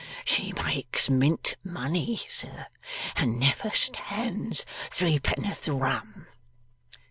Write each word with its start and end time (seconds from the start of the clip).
She 0.25 0.51
makes 0.53 1.11
Mint 1.11 1.57
money, 1.63 2.23
sir, 2.27 2.65
and 3.15 3.39
never 3.39 3.69
stands 3.69 4.65
Threepenn'orth 4.89 5.67
Rum. 5.67 6.25